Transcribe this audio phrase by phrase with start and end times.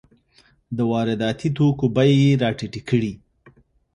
[0.77, 3.13] د وارداتي توکو بیې یې راټیټې کړې.